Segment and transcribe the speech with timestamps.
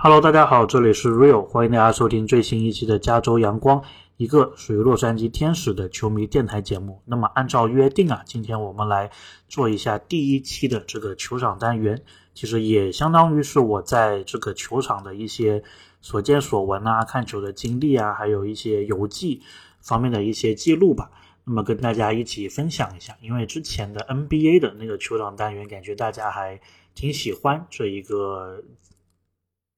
[0.00, 3.82] Hello，大家好，这里是 Real，欢迎大家收听最新一期的加州阳光，
[4.16, 7.02] 一个属于洛杉矶天使的球迷电台节目。
[7.04, 9.10] 那么按照约定啊，今天我们来
[9.48, 12.00] 做一下第一期的这个球场单元，
[12.32, 15.60] 其实也相当于是我在这个球场的一些
[16.00, 19.42] 所见所闻啊，看球的经历啊，还有一些游记
[19.80, 21.10] 方面的一些记录吧。
[21.42, 26.60] 那么跟大家一起分享一下，因为之前的 NBA 的那个球场单元，感觉大家还
[26.94, 28.62] 挺喜欢这一个。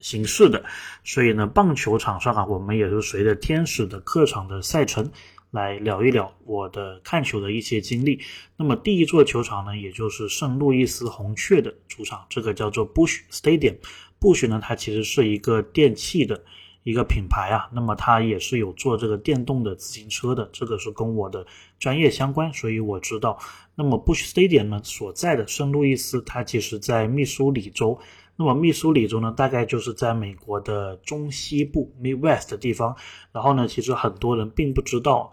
[0.00, 0.64] 形式的，
[1.04, 5.10] 所以呢，棒球场上啊，我们也是随着天使的客场的赛程
[5.50, 8.20] 来聊一聊我的看球的一些经历。
[8.56, 13.77] 那么第一座球场呢，也就是圣路易斯红雀的主场，这个叫做 Bush Stadium。
[14.18, 16.42] Bush 呢，它其实是一个电器的
[16.82, 21.46] 一个品牌啊，那么它也是有做这个电动的自行车的，这个是跟我的
[21.78, 23.38] 专业相关，所以我知道。
[23.74, 28.00] 那么 Bush Stadium 呢所在的圣路易斯，它其实在密苏里州。
[28.36, 32.97] 那么密苏里州呢，大概就是在美国的中西部 （Midwest） 的地方。
[33.33, 35.31] 然后呢，其实很多人并不知道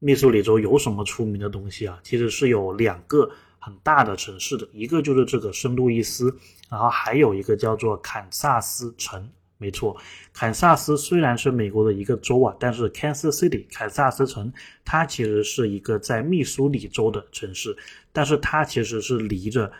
[0.00, 2.00] 密苏里州有什么出名的东西啊。
[2.02, 6.36] 其实是有两个很大的城市的，一个就是这个圣路易斯，
[6.68, 9.30] 然后还有一个叫做堪萨斯城。
[9.56, 9.96] 没错，
[10.32, 14.52] 堪萨斯虽然是美国的一个州啊，但是 Kansas City 堪萨斯城
[14.84, 17.76] 它其实是一个在密苏里州的城市，
[18.12, 19.70] 但是它其实是离着。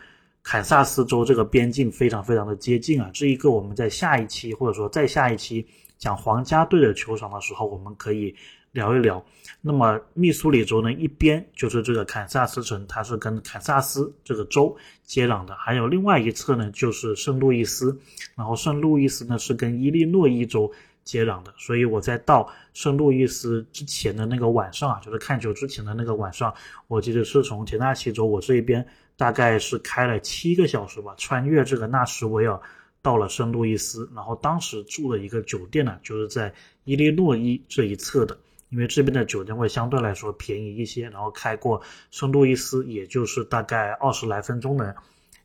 [0.43, 5.65] 堪萨斯州这个边境非常非常的接近啊，这一个我们在下一期或者说再下一期
[5.97, 8.35] 讲皇家队的球场的时候，我们可以
[8.71, 9.23] 聊一聊。
[9.61, 17.95] 那么密苏里州呢，一边就是这个堪萨斯城，它是跟堪萨斯这个州接壤的，还有另外一侧呢就是圣路易斯，
[18.35, 20.71] 然后圣路易斯呢是跟伊利诺伊州
[21.03, 21.53] 接壤的。
[21.55, 26.51] 所以我在到圣路易斯之前的那个晚上啊，就是看球之前的那个晚上，
[26.87, 28.83] 我记得是从田纳西州我这一边。
[29.21, 32.59] 大概是开了七个小时吧，穿越这个纳什维尔，
[33.03, 36.51] 到了圣路易斯，然后当时住的一个酒店呢，就是在
[36.85, 38.35] 伊利诺伊这一侧的，
[38.69, 41.79] 因为这边的酒店会相对来说便宜一些，然后开过
[42.09, 44.95] 圣路易斯，也就是大概二十来分钟的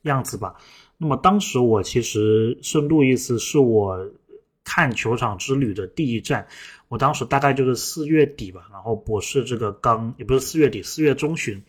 [0.04, 0.54] 样子吧。
[0.96, 4.10] 那么当时我其实圣路易斯是我
[4.64, 6.48] 看球场之旅的第一站，
[6.88, 11.62] 我当时大概就是四月底吧，然后博士这个刚也不是四月底，四月中旬。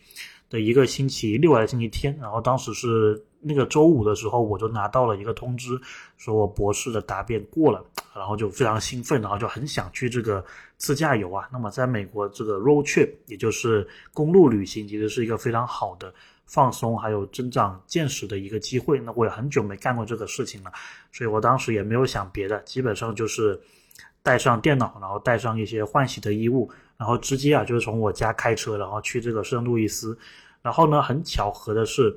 [0.50, 5.80] 的一个星期六还是星期天，然后当时是那个周五的时候，我就拿到了一个通知，
[6.18, 7.84] 说我博士的答辩过了，
[8.16, 10.44] 然后就非常兴奋，然后就很想去这个
[10.78, 11.48] 自驾游啊。
[11.52, 16.14] 那么在美国，这个 road trip 也就是公路旅行，其实是一个非常好的
[16.46, 19.00] 放松还有增长见识的一个机会。
[19.00, 20.72] 那我也很久没干过这个事情了，
[21.12, 23.60] 所以我当时也没有想别的，基本上就是
[24.24, 26.70] 带上电脑，然后带上一些换洗的衣物。
[26.98, 30.18] 然后直接啊，就是从我家开车，然后去这个圣路易斯。
[30.64, 32.14] 然后呢，很巧合的是，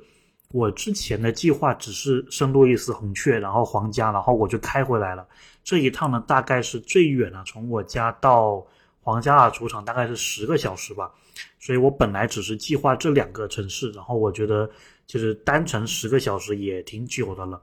[0.52, 5.24] 我之前的计划只是圣路易斯红雀，然后皇家，然后我就开回来了。
[5.62, 8.66] 这一趟呢，大概是最远了，从我家到
[9.02, 11.12] 皇家的主场大概是十个小时吧。
[11.58, 14.68] 所以我本来只是计划这两个城市，然后我觉得
[15.06, 17.60] 就是单程十个小时也挺久的了，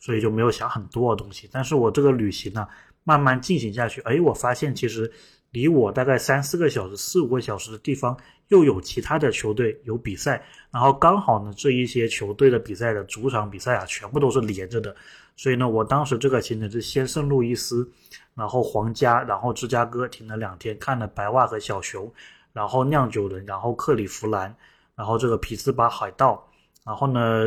[0.00, 1.48] 所以就没有想很多的东西。
[1.52, 2.66] 但是我这个旅行呢，
[3.04, 5.10] 慢慢进行下去，哎，我发现其实。
[5.56, 8.14] 离我大概三四个小时、四五个小时的地方，
[8.48, 14.94] 又有其他的球队有比赛，然后刚好呢，这一些球队的比赛的主场比赛啊，全部都是连着的，
[15.34, 17.90] 所以呢，我当时这个行程是先圣路易斯，
[18.34, 22.12] 然后皇家，然后芝加哥停了两天，看了白袜和小熊，
[22.52, 24.54] 然后酿酒人，然后克里夫兰，
[24.94, 26.46] 然后这个匹兹堡海盗，
[26.84, 27.46] 然后呢，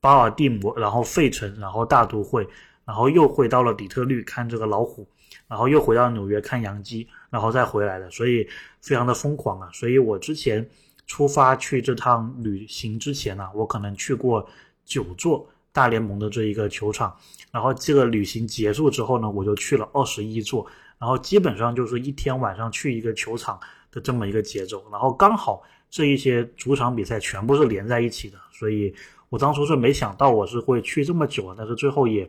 [0.00, 2.44] 巴尔的摩，然后费城，然后大都会，
[2.84, 5.06] 然后又回到了底特律看这个老虎。
[5.52, 8.48] 然后又回到纽约看洋基，然后再回来的，所以
[8.80, 9.68] 非常的疯狂啊！
[9.70, 10.66] 所以我之前
[11.06, 14.48] 出发去这趟旅行之前呢，我可能去过
[14.86, 17.14] 九座大联盟的这一个球场，
[17.50, 20.66] 然后这个旅行结束之后呢，我就去了二十一座，
[20.98, 23.60] 然后基本上就是一天晚上去一个球场
[23.90, 28.94] 的这么一个节奏，然后刚好这一些主场比赛全部是连在一起的，所以
[29.28, 32.26] 我当初是没想到我是会去这么久啊，但是最后也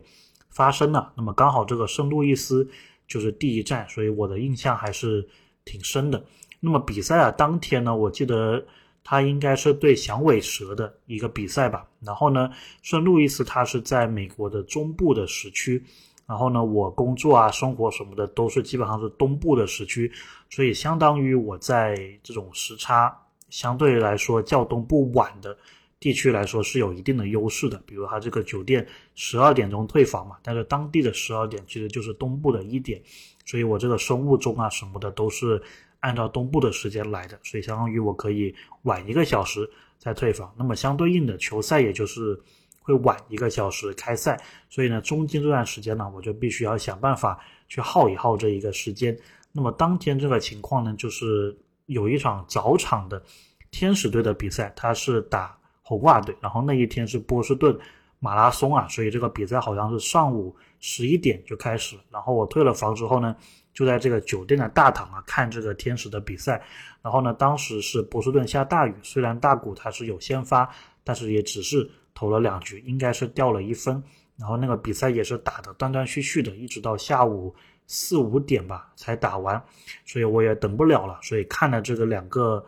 [0.50, 1.10] 发生了。
[1.16, 2.68] 那么刚好这个圣路易斯。
[3.06, 5.26] 就是第一站，所以我的印象还是
[5.64, 6.24] 挺深的。
[6.60, 8.64] 那么比赛啊，当天呢，我记得
[9.02, 11.86] 他应该是对响尾蛇的一个比赛吧。
[12.00, 12.50] 然后呢，
[12.82, 15.82] 圣路易斯他是在美国的中部的时区，
[16.26, 20.10] 然后呢，我工作啊、生活什么的都是基本上是东部的时区，
[20.48, 23.14] 所以相当于我在这种时差
[23.50, 25.56] 相对来说较东部晚的。
[26.04, 33.00] 地区来说是有一定的优势的，比如它这个酒店十二点钟退房嘛，但是当地的十二点其实就是东部的一点，
[33.46, 35.62] 所以我这个生物钟啊什么的都是
[36.00, 39.66] 按照东部的时间来的，所以相当于我可以晚一个小时
[39.98, 40.54] 再退房。
[40.58, 42.38] 那么相对应的球赛也就是
[42.82, 49.18] 会晚一个小时开赛，所以呢，中间这段时间呢，我就必须要想办法去耗一耗这一个时间。
[49.52, 53.22] 那么当天这个情况呢，就是有一场早场的
[53.70, 57.78] 天使队的比赛，他是打红袜队，然后那一天是波士顿
[58.18, 61.96] 马拉松啊，所以这个比赛好像是上午十一点就开始。
[62.10, 63.36] 然后我退了房之后呢，
[63.72, 66.60] 就在这个酒店的大堂啊看这个天使的比赛。
[67.02, 70.68] 然后呢，当时是波士顿下大雨，虽然大谷他是有先发，
[71.04, 71.88] 但是也只是。
[72.16, 74.00] 投了两局，应该是掉了一分，
[74.36, 77.52] 然后那个比赛也是打的断断续续的，一直到下午
[77.88, 79.60] 四五点吧才打完，
[80.06, 82.64] 所以我也等不了了，所以看了这个两个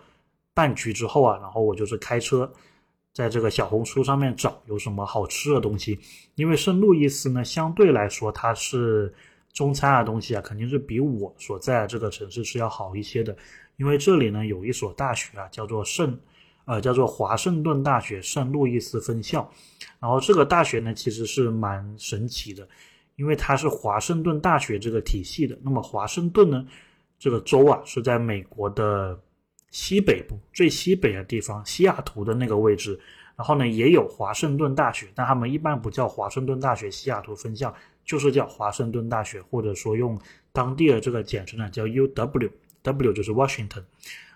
[0.53, 2.53] 半局之后啊，然后我就是开车
[3.17, 5.99] 在这个小红书上面找有什么好吃的东西，
[6.35, 9.11] 因为圣路易斯呢相对来说它是
[9.55, 13.35] 中餐的东西啊，肯定是比我所在的这个城市是要好一些的，
[13.79, 16.15] 因为这里呢有一所大学啊叫做圣。
[16.69, 19.49] 呃，叫做华盛顿大学圣路易斯分校，
[20.01, 22.67] 然后这个大学呢其实是蛮神奇的，
[23.15, 25.57] 因为它是华盛顿大学这个体系的。
[25.63, 26.67] 那么华盛顿呢，
[27.21, 29.17] 这个州啊是在美国的
[29.77, 32.99] 西北部最西北的地方，西雅图的那个位置。
[33.37, 40.19] 然后呢，也有华盛顿大学，但他们一般不叫华盛顿大学西雅图分校，就是叫华盛顿大学，或者说用
[40.51, 43.85] 当地的这个简称呢叫 UW，W 就是 Washington。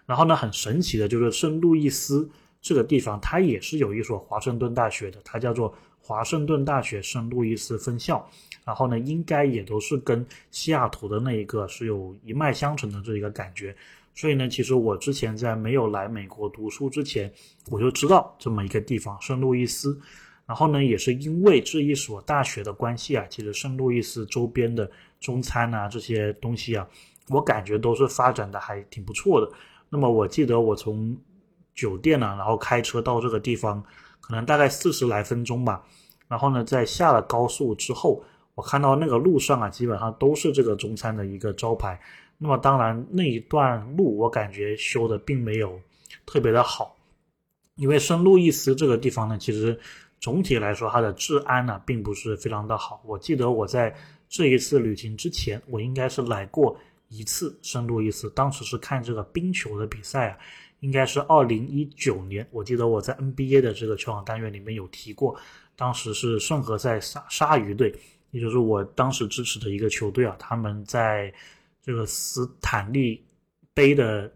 [0.04, 2.28] 然后呢，很神奇的就是圣路易斯
[2.60, 8.28] 这个地方，它也是有一所华盛顿大学的，它叫做华盛顿大学圣路易斯分校。
[8.62, 13.74] 然后呢，应该也都是跟西雅图的那一个是有一脉相承的这一个感觉。
[14.20, 17.32] 所以呢，其实我之前在没有来美国读书之前，
[17.70, 19.98] 我就知道这么一个地方圣路易斯。
[20.44, 24.90] 然后呢，也是因为这一所大学的关系啊，其实圣路易斯周边的
[25.20, 26.86] 中餐啊这些东西啊，
[27.30, 29.50] 我感觉都是发展的还挺不错的。
[29.88, 31.16] 那么我记得我从
[31.74, 33.82] 酒店呢，然后开车到这个地方，
[34.20, 35.82] 可能大概四十来分钟吧。
[36.28, 38.22] 然后呢，在下了高速之后，
[38.54, 41.98] 我看到那个路上啊，基本上都是这个中餐的一个招牌。
[42.42, 45.78] 那么当然那一段路我感觉修的并没有
[46.24, 46.96] 特别的好，
[47.76, 49.78] 因为圣路易斯这个地方呢，其实
[50.18, 53.02] 总体来说它的治安呢并不是非常的好。
[53.04, 53.94] 我记得我在
[54.28, 56.76] 这一次旅行之前，我应该是来过。
[57.12, 60.38] 一次圣路易斯，当时是看这个冰球的比赛啊，
[60.78, 62.46] 应该是二零一九年。
[62.52, 65.36] 我记得我在 NBA 的这个球场单元里面有提过，
[65.74, 67.92] 当时是圣何塞鲨鲨鱼队，
[68.30, 71.34] 也就是我当时支持的一个球队啊，他们在
[71.90, 73.20] 这个斯坦利
[73.74, 74.32] 杯的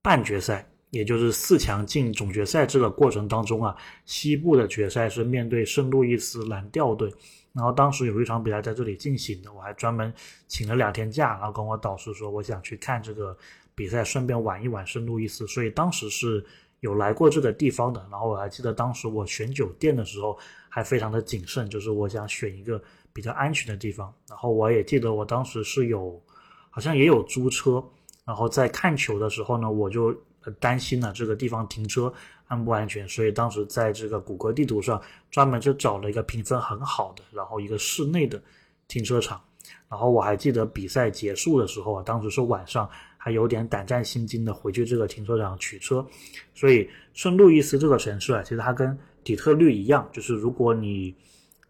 [0.00, 3.74] 半决赛，也就是四强进总决赛这个过程当中啊，
[4.04, 7.12] 西部的决赛是面对圣路易斯蓝调队。
[7.52, 10.14] 然后当时有一场比赛在这里进行的，我还专门
[10.46, 13.36] 请了两天假，然后跟我导师说我想去看这个
[13.74, 16.46] 比赛，顺便玩一玩圣路易斯，所以当时是
[16.78, 18.00] 有来过这个地方的。
[18.12, 20.38] 然后我还记得当时我选酒店的时候
[20.68, 22.80] 还非常的谨慎，就是我想选一个
[23.12, 24.14] 比较安全的地方。
[24.28, 26.22] 然后我也记得我当时是有
[26.70, 27.84] 好像也有租车，
[28.24, 30.14] 然后在看球的时候呢，我就
[30.58, 32.10] 担心了这个地方停车。
[32.46, 33.08] 安不安全？
[33.08, 35.00] 所以当时在这个谷歌地图上
[35.30, 38.42] 专门就找了一个评分很好的，然后一个室内的
[38.88, 39.40] 停车场。
[39.88, 46.04] 然后我还记得比赛结束的时候啊，当时是晚上，还有点胆战心惊的回去这个停车场取车。
[46.52, 51.14] 所以圣路易斯这个城市啊，其实它跟底特律一样，就是如果你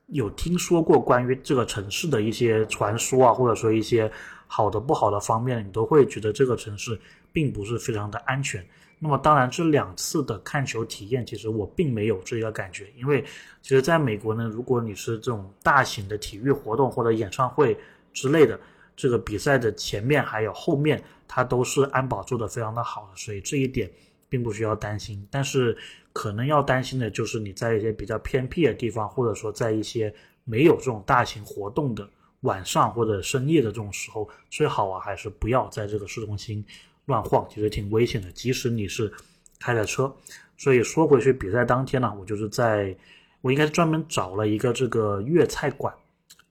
[0.07, 4.11] 有听说过关于这个城市的一些传说啊，或者说一些
[4.53, 6.99] 好的不好的方面，你都会觉得这个城市
[7.33, 8.67] 并不是非常的安全。
[8.99, 13.25] 那么当然，这两次的看球体验，其实我并没有这个感觉，因为
[13.63, 17.79] 其实在美国呢，如果你是这种大型的体育活动或者演唱会
[18.13, 18.59] 之类的，
[18.97, 23.89] 这个比赛的前面还有后面，它都是安保做的非常的好的，所以这一点
[24.29, 25.25] 并不需要担心。
[25.31, 25.75] 但是
[26.13, 30.13] 可能要担心的就是你在一些比较偏僻的地方，或者说在一些
[30.45, 32.07] 没有这种大型活动的
[32.41, 36.65] 晚上或者深夜的这种时候，最好啊还是不要在这个市中心。
[37.07, 39.13] 乱晃其实挺危险的，即使你是
[39.59, 40.15] 开着车。
[40.57, 42.97] 所以说回去，比赛当天呢，我就是在，
[43.41, 45.93] 我应该是专门找了一个这个粤菜馆，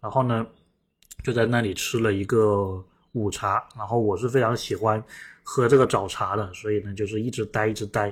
[0.01, 0.46] 然后呢，
[1.24, 3.65] 就在那里吃了一个午茶。
[3.77, 5.01] 然后我是非常喜欢
[5.43, 8.12] 喝这个早茶的，所以呢，就是一直待一直待，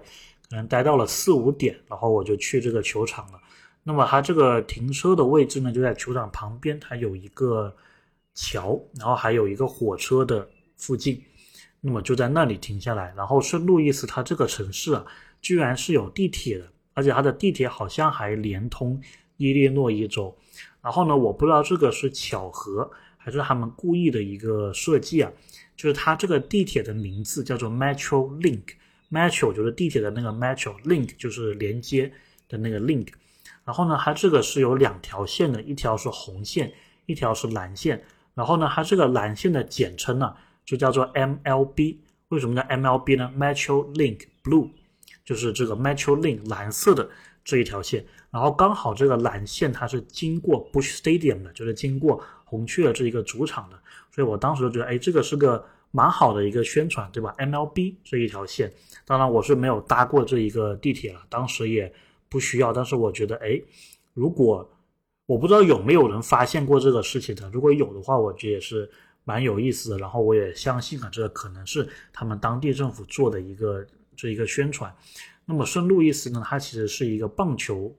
[0.49, 3.39] 可能待到了四五点，然后我就去这个球场了。
[3.87, 7.73] 那么它这个停车的位置呢，就在球场旁边，它有一个
[8.35, 11.23] 桥，然后还有一个火车的附近。
[11.79, 15.05] 那么就在那里停下来，然后圣路易斯它这个城市啊，
[15.41, 19.01] 居然是有地铁的，而且它的地铁好像还连通
[19.37, 20.37] 伊利诺伊州。
[20.81, 25.31] 然后呢，我不知道这个是巧合还是他们故意的一个设计啊，
[25.77, 32.11] 就是它这个地铁的名字叫做 Metro Link，Metro 就是地铁的那个 Metro，Link 就是连接
[32.49, 33.07] 的那个 Link。
[33.67, 36.71] 然后呢，它这个是有两条线的，一条是红线，
[37.05, 38.01] 一条是蓝线。
[38.33, 40.33] 然后呢，它这个蓝线的简称呢
[40.63, 41.97] 就叫做 MLB。
[42.29, 44.69] 为什么叫 MLB 呢？Metro Link Blue，
[45.25, 47.09] 就是这个 Metro Link 蓝色的
[47.43, 48.05] 这一条线。
[48.31, 53.77] 然后刚好这个蓝线它是经过 Bush Stadium 的，就是经过红雀这一个主场的。
[54.09, 58.71] 所以我当时就觉得，哎，这个是个蛮好的一个宣传，对吧？MLB 这一条线，
[59.05, 61.93] 当然我是没有搭过这一个地铁了，当时也
[62.29, 62.73] 不需要。
[62.73, 63.61] 但是我觉得，哎，
[64.13, 64.69] 如果
[65.25, 68.89] 我不知道有没有人发现过这个事情的，如果有的话，我觉得也是
[69.23, 69.97] 蛮有意思的。
[69.97, 74.95] 然后我也相信啊，这可能是他们当地政府做的一个这一个宣传。
[75.45, 77.93] 那么圣路易斯呢，它其实是一个棒球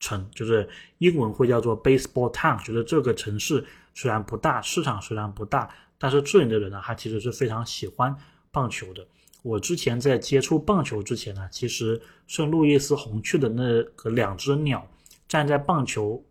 [0.00, 0.68] 城，就是
[0.98, 2.62] 英文会叫做 baseball town。
[2.64, 8.16] 觉得这个城市虽然不大，市场虽然不大，但是这里的人呢，他其实是非常喜欢
[8.50, 9.06] 棒球的。
[9.42, 14.88] 我之前在接触棒球之前呢，其实圣路易斯红雀的那个两只鸟
[15.28, 16.24] 站在棒球。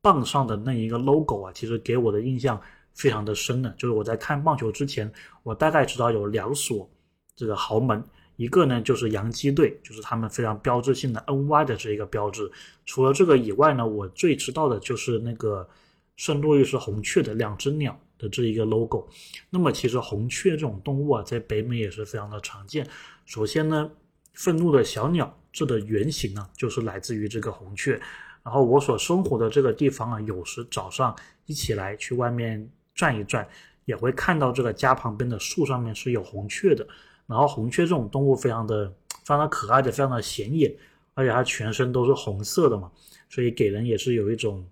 [0.00, 2.58] 棒上的那一个 logo 啊，其实给我的印象
[2.94, 3.74] 非常的深呢。
[3.76, 5.12] 就是我在看棒球之前，
[5.42, 6.88] 我大概知道有两所
[7.34, 8.02] 这个豪门，
[8.36, 12.48] 一个呢就是洋基队，就是他们非常标志性的 NY 的这一个标志。
[12.86, 15.68] 除了这个以外呢，我最知道的就是那个
[16.16, 19.08] 圣路易斯红雀的两只鸟的这一个 logo。
[19.50, 22.86] 那么其实红雀这种动物啊，在北美也是非常的常见。
[23.24, 23.90] 首先呢，
[24.34, 28.00] 愤怒的小鸟这的原型呢，就是来自于这个红雀。
[28.42, 31.14] 然后我所生活的这个地方啊，有时早上
[31.46, 33.46] 一起来去外面转一转，
[33.84, 36.86] 也会看到这个家旁边的树上面是有红雀的。
[37.26, 40.74] 然后红雀这种动物非常的非常的可爱的，非常的显眼，
[41.12, 42.90] 而且它全身都是红色的嘛，
[43.28, 44.66] 所以给人也是有一种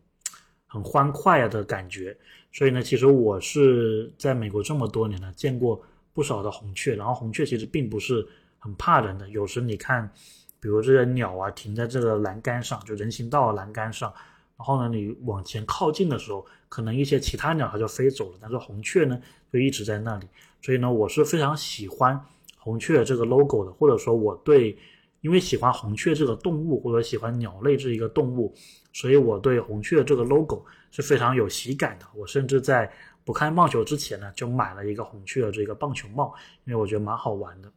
[0.67, 2.17] 很欢快啊的感觉。
[2.57, 5.83] 所以呢，其实我是在美国这么多年了，见过
[6.15, 6.97] 不少的红雀。
[6.97, 8.27] 然后红雀其实并不是
[8.59, 10.11] 很怕人的，有时你看。
[10.59, 14.13] 比如这个鸟啊，停在这个栏杆上，就人行道栏杆上，
[14.57, 19.21] 然后呢，你往前靠近的时候，可能一些其他鸟它就飞走了，但是红雀呢
[19.53, 20.27] 就一直在那里。
[20.63, 22.19] 所以呢，我是非常喜欢
[22.59, 24.77] 红雀这个 logo 的，或者说我对，
[25.21, 28.53] 因为喜欢红雀这个动物，或者喜欢鸟类这一个动物，
[28.93, 30.65] 所以我对红雀这个 logo
[30.97, 32.07] 是非常有喜感的。
[32.15, 32.91] 我甚至在
[33.23, 36.35] 不看棒球之前呢，就买了一个红雀的这个棒球帽，
[36.65, 37.71] 因为我觉得蛮好玩的。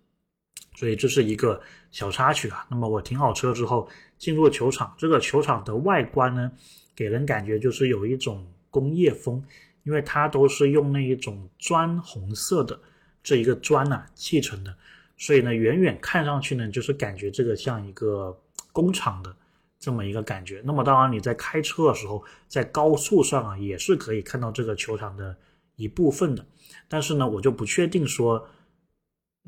[0.75, 1.61] 所以这是一个
[1.91, 2.65] 小插曲啊。
[2.69, 6.49] 那么我停好车之后进入球场，这个球场的外观呢，
[6.95, 9.43] 给人感觉就是有一种工业风，
[9.83, 12.79] 因为它都是用那一种砖红色的
[13.21, 14.73] 这一个砖呐砌成的，
[15.17, 18.39] 所以呢远远看上去呢就是感觉这个像一个
[18.71, 19.35] 工厂的
[19.79, 20.61] 这么一个感觉。
[20.65, 25.35] 那么当然你在开车的时候，在高速上啊也是可以看到这个球场的
[25.75, 26.45] 一部分的，
[26.87, 28.47] 但是呢我就不确定说。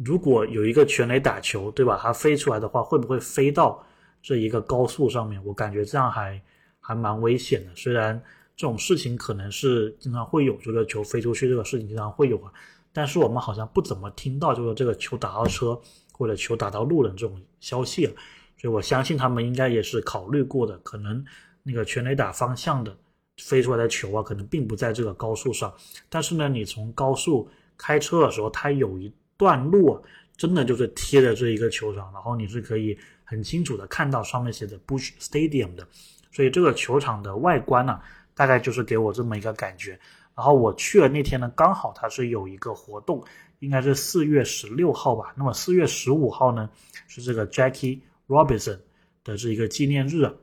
[0.03, 1.99] 如果有一个全垒打球，对吧？
[2.01, 3.85] 它飞出来的话，会不会飞到
[4.19, 5.39] 这一个高速上面？
[5.45, 6.41] 我感觉这样还
[6.79, 7.75] 还蛮危险的。
[7.75, 8.19] 虽然
[8.55, 12.51] 这种事情可能是经常会有，就是球飞出去这个事情经常会有啊，
[12.91, 15.79] 但是我们好像不怎么听到，就是这个球打到车
[16.13, 18.13] 或者球打到路人这种消息了。
[18.61, 21.25] 所以我相信他们应该也是考虑过的，可能
[21.63, 22.95] 那个全垒打方向的
[23.37, 25.73] 飞出来的球啊，可能并不在这个高速上。
[26.09, 30.01] 但是呢，你从高速开车的时候，它有一段路啊，
[30.37, 35.87] 真的就是贴着这一个球场，然后你是可以很清楚的看到上面写的 Bush Stadium 的，
[36.31, 37.99] 所以这个球场的外观呢，
[38.35, 39.99] 大概就是给我这么一个感觉。
[40.35, 43.23] 然后我去了那天呢，刚好它是有一个活动，
[43.57, 45.33] 应该是四月十六号吧。
[45.35, 46.69] 那么四月十五号呢，
[47.07, 47.99] 是这个 Jackie
[48.31, 48.79] Robinson
[49.23, 50.33] 的这一个纪念日啊。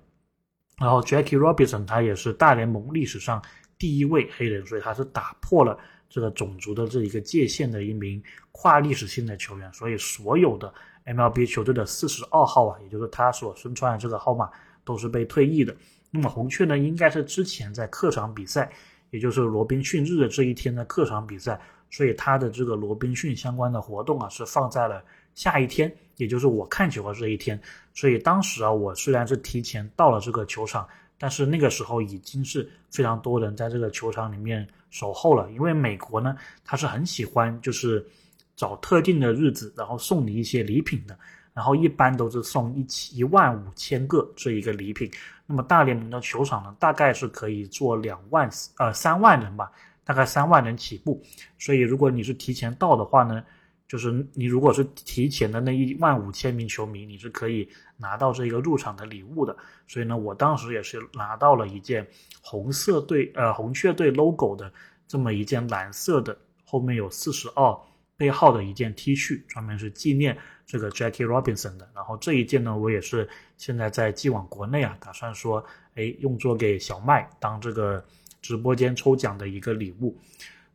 [0.78, 3.42] 然后 Jackie Robinson 他也是大联盟历史上
[3.78, 5.78] 第一位黑人，所以他是打破了。
[6.10, 10.72] 这个种族的这一个界限的一名跨历史性的球员，所以所有的
[11.04, 14.48] MLB 球队的四十二号啊，也就是他所身穿的这个号码，
[14.86, 15.76] 都是被退役的。
[16.10, 18.72] 那么红雀呢，应该是之前在客场比赛，
[19.10, 25.04] 也就是罗宾逊日的这一天的客场比赛，所以他的这个罗宾逊相关的活动啊，是放在了
[25.38, 27.60] 下一天，也就是我看球的这一天。
[27.94, 30.86] 所以当时啊，我虽然是提前到了这个球场。
[31.20, 38.06] 但是那个时候已经是非常多人在这个球场里面守候了，因为美国呢，他是很喜欢就是
[38.54, 41.18] 找特定的日子，然后送你一些礼品的，
[41.52, 42.86] 然后一般都是送一
[43.18, 45.10] 一万五千个这一个礼品。
[45.44, 49.72] 那么大联盟的球场呢，大概是可以坐两万呃三万人吧，
[50.04, 51.20] 大概三万人起步。
[51.58, 53.42] 所以如果你是提前到的话呢。
[53.88, 57.66] 就是你如果是提前的那一万五千名球迷，你是可以
[57.96, 59.56] 拿到这个入场的礼物的。
[59.86, 62.06] 所以呢，我当时也是拿到了一件
[62.42, 64.70] 红色队呃红雀队 logo 的
[65.06, 67.74] 这么一件蓝色的，后面有四十二
[68.14, 71.88] 背号的一件 T 恤，专门是纪念这个 Jackie Robinson 的。
[71.94, 73.26] 然后这一件呢，我也是
[73.56, 75.64] 现在在寄往国内啊，打算说，
[75.94, 78.04] 哎，用作给小麦当这个
[78.42, 80.14] 直播间抽奖的一个礼物。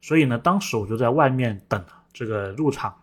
[0.01, 2.98] 所以呢，当时我就在外面等这个入场，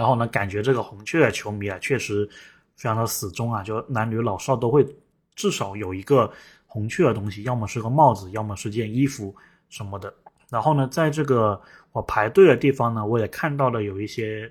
[0.00, 2.26] 然后呢，感觉这个红雀的球迷啊，确实
[2.74, 4.82] 非常的死忠啊，就男女老少都会
[5.36, 6.32] 至少有一个
[6.64, 9.36] 红雀的东西，要么是个帽子，要么是件衣服
[9.68, 10.10] 什么的。
[10.48, 11.60] 然后呢，在这个
[11.92, 14.50] 我排队的地方呢，我也看到了有一些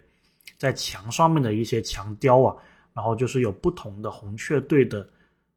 [0.59, 2.55] 在墙上面的一些墙雕啊，
[2.93, 5.09] 然后就是有不同的红雀队的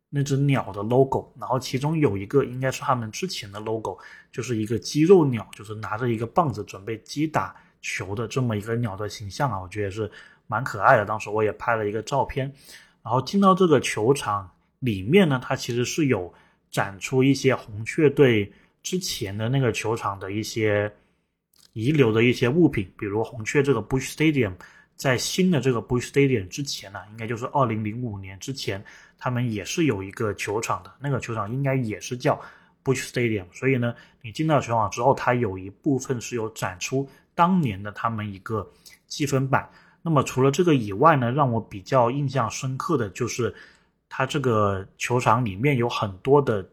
[0.09, 3.99] 那只鸟的 logo，然后其中有一个应该是他们之前的 logo，
[4.31, 10.11] 就是一个肌肉鸟，就是拿着一个棒子准备击打球的这么一个鸟的形象啊，我觉得也是
[10.47, 11.05] 蛮可爱的。
[11.05, 12.51] 当时我也拍了一个照片，
[13.03, 16.33] 然后进到这个球场里面呢，它其实是有
[16.71, 18.51] 展出一些红雀队。
[18.83, 20.93] 之前的那个球场的一些
[21.73, 24.55] 遗留的一些物品，比如红雀这个 Bush Stadium，
[24.97, 28.85] 在新的这个 Bush Stadium 之前呢，应该就是二零零五年之前，
[29.17, 32.35] 他们也是有一个球场的，那个球场应该也是叫
[32.83, 33.45] Bush Stadium。
[33.53, 38.69] 所以呢，你进到球场之后，它有一部分是有展出当年的他们一个
[39.07, 39.69] 积分板。
[40.03, 43.55] 那么除了这个以外呢，让我比较印象深刻的就是，
[44.09, 46.69] 它这个球场里面有很多的。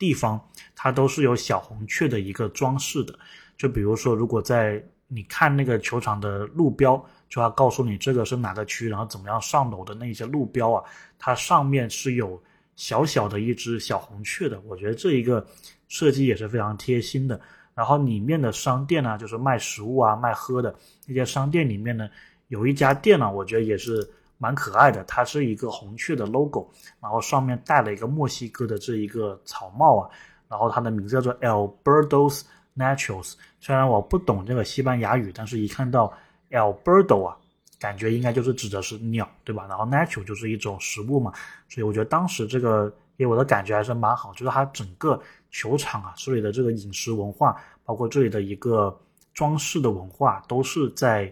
[0.00, 0.40] 地方
[0.76, 3.18] 它都是有小红雀的一个装饰的，
[3.56, 10.84] 就比如说，如果在你看那个球场的路标，就要告诉你这个是哪个区，然后怎么样上楼的那些路标啊，
[11.18, 12.40] 它上面是有
[12.76, 14.60] 小小的一只小红雀的。
[14.60, 15.44] 我觉得这一个
[15.88, 17.40] 设计也是非常贴心的。
[17.78, 20.74] 然后里面的商店呢，就是卖食物啊、卖喝的
[21.06, 22.10] 那些商店里面呢，
[22.48, 24.04] 有一家店呢，我觉得也是。
[24.40, 26.70] 蛮可爱的，它是一个红雀的 logo，
[27.02, 30.08] 然后上面戴了一个墨西哥的这一个草帽啊，
[30.48, 32.42] 然后它的名字叫做 Alberto's
[32.76, 33.34] Naturals。
[33.58, 36.12] 虽然我不懂这个西班牙语，但是一看到
[36.50, 37.36] Alberto 啊，
[37.80, 39.66] 感觉应该就是指的是鸟，对吧？
[39.68, 41.32] 然后 natural 就是一种食物嘛，
[41.68, 48.98] 所以我觉得当时这个给我的感觉还是蛮好，就是它整个球场啊，这里的这个饮食文化，包括这里的一个
[49.34, 51.30] 装饰的文化，都是在。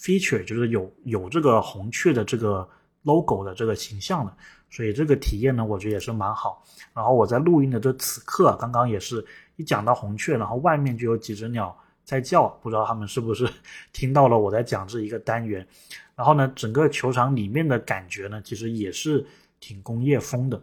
[0.00, 2.64] feature 就是有有这个红雀的这个
[3.02, 4.32] logo 的这个形象的，
[4.70, 6.62] 所以这个体验呢，我觉得也是蛮好。
[6.94, 13.44] 然后我在录音的这此刻，刚刚也是一讲到红雀，然后外面就有几只鸟在叫，不知道他们是不是
[13.92, 15.66] 听到了我在讲这一个单元。
[16.14, 19.26] 然后呢，整个球场里面的感觉呢，其实也是
[19.58, 20.62] 挺工业风的。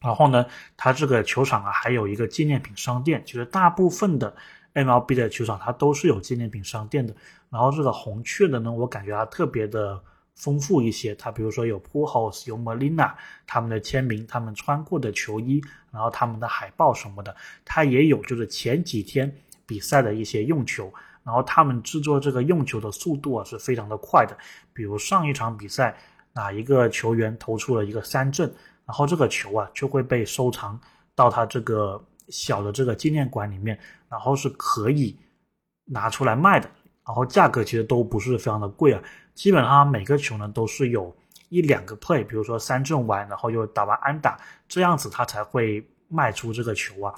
[0.00, 4.34] 然后呢，它这个球场啊，还有一个纪念品商店，其实大部分的。
[4.74, 7.12] MLB 的球场它都是有纪念品商店的，
[7.50, 10.00] 然后这个红雀的呢，我感觉它特别的
[10.36, 11.12] 丰富一些。
[11.16, 13.12] 它比如说有 Pujols、有 Molina
[13.44, 17.34] 他们的签名，他们穿过的球衣，然后他们的海报什么的，
[17.64, 19.34] 它也有就是前几天
[19.66, 20.92] 比赛的一些用球，
[21.24, 24.36] 然后他们制作这个用球的速度啊是非常的快的。
[24.72, 25.96] 比如上一场比赛
[26.34, 28.54] 哪一个球员投出了一个三振，
[28.88, 30.80] 然后这个球啊就会被收藏
[31.14, 32.02] 到他这个。
[32.30, 35.18] 小的这个纪念馆里面，然后是可以
[35.86, 36.68] 拿出来卖的，
[37.06, 39.02] 然后价格其实都不是非常的贵啊，
[39.34, 41.16] 基本上每个球呢都是有
[41.48, 47.14] 一两个 play，比如说三振完，然后又打完安打，这样子它才会卖出这个球啊，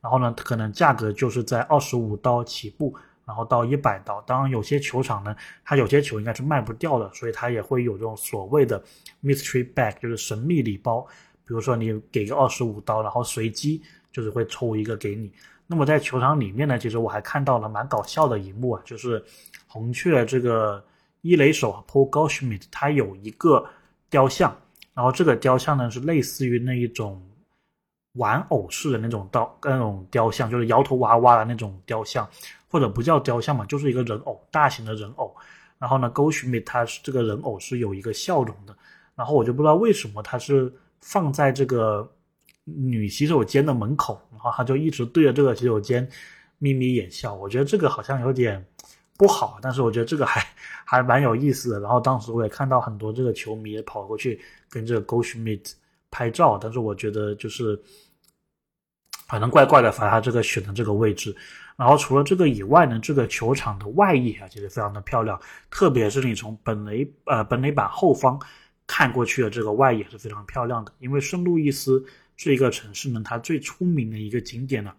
[0.00, 5.34] 然后呢可能价格就是在二十五刀起步，然后到一百刀，当然有些球场呢，
[5.64, 8.82] 它有些球应该是卖不掉的，所以它也会有这种所谓的
[9.22, 11.06] mystery bag，就是神秘礼包，
[11.46, 13.82] 比如说你给个二十五刀，然后随机。
[14.14, 15.28] 就是会抽一个给你。
[15.66, 19.20] 那么在球场里面呢，其实我还看到了蛮搞笑的一幕啊，就是
[19.66, 20.80] 红雀这个
[21.22, 23.68] 一垒手 Paul Goldschmidt，他有一个
[24.08, 24.56] 雕像，
[24.94, 27.20] 然后这个雕像呢是类似于那一种
[28.14, 32.28] 玩偶式的那种刀那种雕像，就是摇头娃娃的那种雕像，
[32.68, 35.34] 或者不叫雕像嘛，就是一个人偶，大型的人偶。
[35.78, 38.76] 然后呢，Gosumi 他是这个人偶是有一个笑容的，
[39.14, 42.10] 然后我就不知道为什么他是放在这个。
[42.66, 46.08] 女洗手间的门口，然后他就一直对着这个洗手间
[46.56, 47.34] 眯眯眼笑。
[47.34, 48.66] 我觉得这个好像有点
[49.18, 50.42] 不好，但是我觉得这个还
[50.86, 51.80] 还蛮有意思的。
[51.80, 55.62] 然后当时我也看到很多这个球迷也跑过去跟这个 g o s h m i
[56.14, 57.76] 拍照，但是我觉得就是
[59.26, 61.34] 反正怪怪的，反正他这个选的这个位置。
[61.76, 68.40] 然后除了这个以外呢，这个球场的外野啊，其实非常的漂亮，特别是你从本垒呃本垒板后方
[68.86, 72.04] 看过去的这个外野是非常漂亮的，因为圣路易斯。
[72.36, 74.92] 这一个城市呢，它最出名的一个景点呢，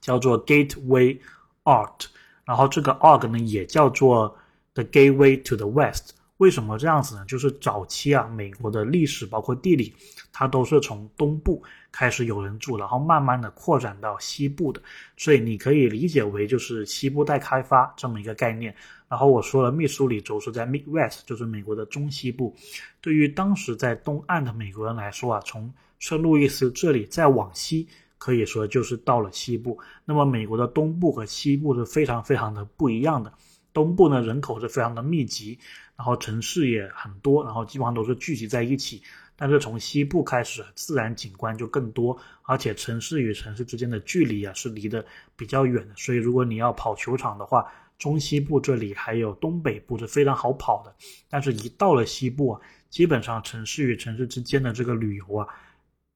[0.00, 1.20] 叫做 Gateway
[1.62, 2.06] Art，
[2.44, 4.36] 然后这个 Arg 呢也叫做
[4.74, 6.16] The Gateway to the West。
[6.40, 7.24] 为什么这样子呢？
[7.26, 9.92] 就是早期啊，美国的历史包括地理，
[10.32, 14.80] 它都是从东部开始有人住，然后慢慢的扩展到西部的，
[15.18, 18.74] 所以你可以理解为就是西部待开发这么一个概念。
[19.06, 22.56] 然后我说了，密苏里州是在 Midwest，就是美国的中西部。
[23.02, 29.78] 对于当时在东岸的美国人来说啊，从圣路易斯这里再往西，可以说就是到了西部。
[30.06, 33.30] 那么美国的东部和西部是非常非常的不一样的。
[33.72, 35.58] 东部呢人口是非常的密集，
[35.96, 39.02] 然后城市也很多，然后基本上都是聚集在一起。
[39.36, 45.02] 但是从西部开始，自然景观就更多，而且城市与城市之间的距离啊是离得
[45.34, 45.94] 比较远的。
[45.96, 47.66] 所以如果你要跑球场的话，
[47.98, 50.94] 中西部这里还有东北部是非常好跑的。
[51.30, 55.48] 但是，一到了西部啊，基本上城市与城市之间的这个旅游啊，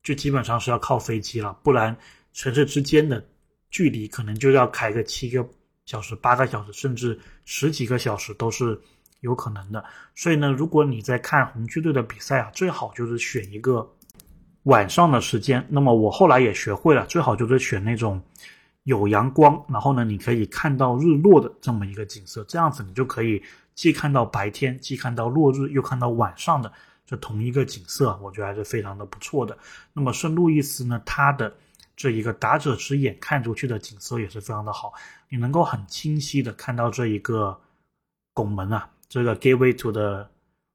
[0.03, 1.97] 就基本上是要靠飞机了，不然
[2.35, 3.27] 城市之间的
[3.71, 5.47] 距离可能就要开个七个
[5.87, 8.81] 小时、八个小时，甚至十几个小时都是。
[9.21, 9.83] 有可能的，
[10.15, 13.91] 所以呢，如果你在看红区队的比赛啊，最好就是选一个
[14.65, 15.67] 晚上的时间。
[15.71, 18.21] 那么我后来也学会了，最好就是选那种
[18.83, 23.43] 有阳光，然后呢，你可以看到日落的这么一个景色，这样子你就可以
[23.75, 26.71] 既看到白天，既看到落日，又看到晚上的
[27.07, 29.57] 这同一个景色，我觉得还是非常的不错的。
[29.95, 31.51] 那么圣路易斯呢，它的
[31.97, 34.93] 这一个打者之眼看出去的景色也是非常的好，
[35.29, 37.61] 你能够很清晰的看到这一个
[38.33, 38.91] 拱门啊。
[39.09, 40.29] 这个 Gateway to the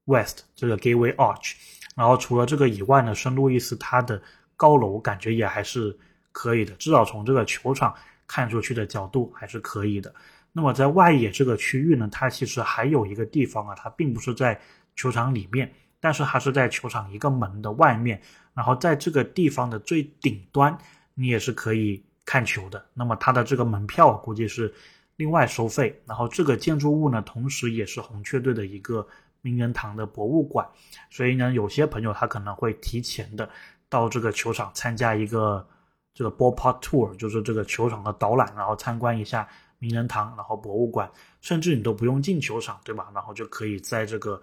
[0.05, 1.55] West，这个 Gateway Arch，
[1.95, 4.21] 然后除了这个以外呢，圣路易斯它的
[4.55, 5.97] 高楼感觉也还是
[6.32, 7.93] 可以的，至少从这个球场
[8.25, 10.13] 看出去的角度还是可以的。
[10.53, 14.60] 那么在外野这个区域呢，它其实还有一个地方啊，它并不是在
[14.95, 18.21] 球场里面，但是它是在球场一个门的外面，
[18.53, 20.77] 然后在这个地方的最顶端，
[21.19, 22.86] 你也是可以看球的。
[22.93, 24.73] 那么它的这个门票估计是。
[25.19, 29.05] 另外收费，然后这个建筑物呢，同时也是红雀队的一个
[29.41, 30.65] 名人堂的博物馆，
[31.10, 33.49] 所以呢，有些朋友他可能会提前的
[33.89, 35.67] 到这个球场参加一个
[36.13, 39.45] 这个 ballpark tour，就是这个球场的导览，然后参观一下
[39.77, 43.12] 名人堂，然后博物馆，甚至你都不用进球场，对吧？
[43.13, 44.41] 然后就可以在这个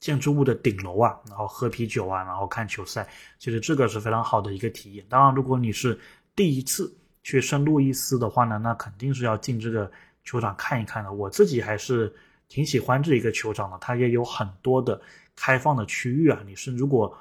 [0.00, 3.08] 建筑物的顶楼啊，然后喝啤酒啊，然后看球赛，
[3.38, 5.04] 其实这个是非常好的一个体验。
[5.08, 5.98] 当然，如果你是
[6.34, 6.94] 第一次。
[7.24, 9.90] 去圣路易斯的话呢，那肯定是要进这个
[10.24, 11.12] 球场看一看的。
[11.12, 12.10] 我自己还是
[12.48, 14.98] 挺喜欢这一个球场的，它也有很多的
[15.36, 16.40] 开放的区域啊。
[16.46, 17.14] 你是如果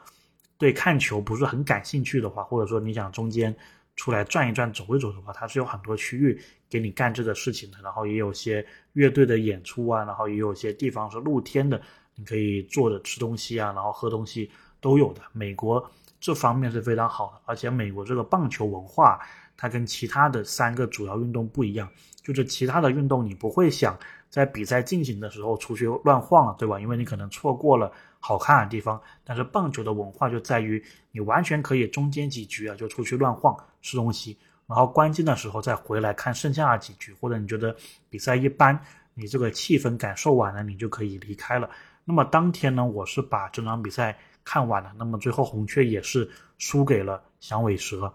[0.57, 3.53] 对看球不是很感兴趣的话，或者说你想中间
[3.97, 7.77] 出来转一转、走一走的话，它是有很多区域给你干这个事情的。
[7.83, 11.81] 然后也有些乐队的演出啊，然后也有些地方是露天的，
[12.17, 14.51] 你可以坐着吃东西啊，然后喝东西
[14.81, 15.21] 都有的。
[15.31, 19.17] 美国这方面是非常好的，而且美国这个棒球文化。
[19.59, 21.89] 它跟其他的三个主要运动不一样，
[22.21, 23.97] 就是其他的运动你不会想
[24.29, 26.79] 在比赛进行的时候出去乱晃了，对吧？
[26.79, 29.01] 因为你可能错过了好看的地方。
[29.23, 30.79] 但是棒球的文化就在于
[31.11, 37.75] 你完全可以中间几局啊就出去乱晃吃东西，然后关键的时候再回来看剩下几局，或者你觉得
[38.11, 38.79] 比赛一般，
[39.15, 41.67] 你这个气氛感受完了，你就可以离开了。
[42.09, 48.11] 那么当天呢，我是把这场比赛看完了，那么最后红雀也是输给了响尾蛇。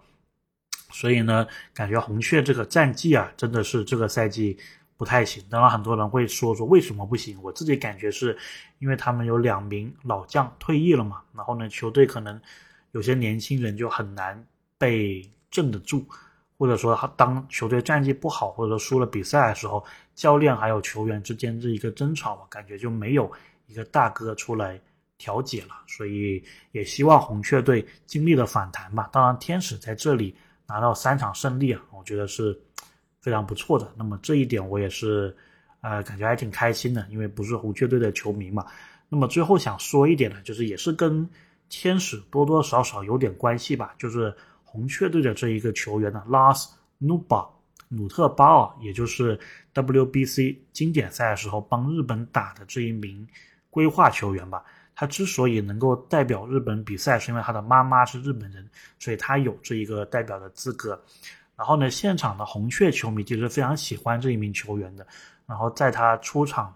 [0.90, 4.56] 所以呢，感觉红雀这个战绩啊，真的是这个赛季
[4.96, 5.44] 不太行。
[5.50, 7.38] 当然，很多人会说说为什么不行？
[7.42, 8.34] 我自己感觉是，
[8.78, 11.20] 因为他们有两名老将退役了嘛。
[11.34, 12.40] 然后呢，球队可能
[12.92, 14.42] 有些年轻人就很难
[14.78, 16.06] 被镇得住，
[16.56, 23.30] 或者说当球队战绩不好，或者说输了比赛的时候，教练还有球员之间这一个争吵，感觉就没有
[23.72, 24.78] 一个大哥出来
[25.16, 25.82] 调解了。
[25.88, 29.08] 所以也希望红雀队经历了反弹吧。
[29.10, 30.36] 当然，天使在这里。
[30.64, 32.58] 拿到三场胜利啊，我觉得是
[33.20, 33.92] 非常不错的。
[33.94, 35.36] 那么这一点我也是，
[35.82, 38.64] 呃，感觉还挺开心的，因为不是红雀队的球迷嘛。
[39.10, 41.28] 那么最后想说一点呢，就是也是跟
[41.68, 43.94] 天使多多少少有点关系吧。
[43.98, 47.46] 就是红雀队的这一个球员呢，Lars Nuba
[47.88, 49.38] 努特巴尔，也就是
[49.74, 53.28] WBC 经典赛的时候帮日本打的这一名
[53.72, 54.62] 规划球员吧。
[54.94, 61.00] 他之所以能够代表日本比赛，是因为他的妈妈是日本人，所以他有这一个代表的资格。
[61.56, 65.06] 然后呢，现场的红雀球迷其实非常喜欢这一名球员的。
[65.46, 66.72] 然后在他出场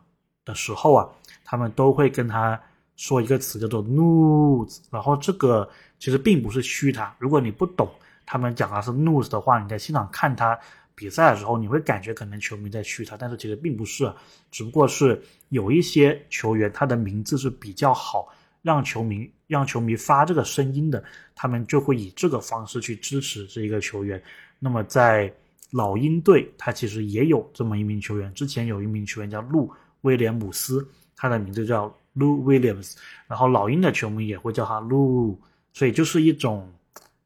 [0.46, 1.06] 的时候啊，
[1.44, 2.59] 他们都会跟他
[2.96, 4.78] 说一个词叫做 “news”。
[4.90, 7.87] 然后这个其实并不是虚他，如果你不懂
[8.24, 10.59] 他们讲的是 “news” 的话，你在现场看他。
[10.96, 14.11] 比赛的时候，你会感觉可能球迷在嘘他，但是其实并不是，
[14.50, 18.26] 只不过是有一些球员他的名字是比较好，
[18.62, 21.04] 让球迷让球迷发这个声音的，
[21.35, 24.20] 他们就会以这个方式去支持这一个球员。
[24.59, 25.30] 那么在
[25.70, 35.37] 老鹰队，他其实也有这么一名球员，之前有一名球员叫路威廉姆斯，他的名字叫 Lou Williams，然后老鹰的球迷也会叫他 Lou，
[35.74, 36.72] 所以就是一种。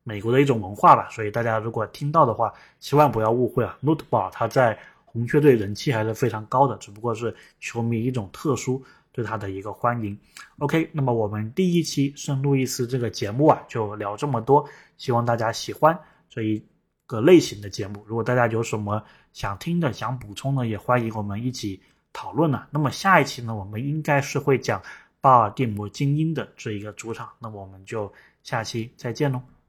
[0.02, 3.76] 美国的一种文化吧，所以大家如果听到的话，千万不要误会啊。
[3.80, 8.82] n o t e b a l l 它在红雀队人气还是非常高的，只不过是球迷一种特殊
[9.12, 10.18] 对他的一个欢迎。
[10.58, 16.64] OK，那么我们第一期圣路易斯这个节目啊，就聊这么多，希望大家喜欢这一
[17.06, 18.02] 个类型的节目。
[18.06, 21.82] 如果大家有什么想听的、想补充的，也欢迎我们一起
[22.12, 22.66] 讨论呢。
[22.70, 24.80] 那么下一期呢，我们应该是会讲
[25.20, 29.59] 巴尔的摩精英的这一个主场，那么我们就下期再见喽。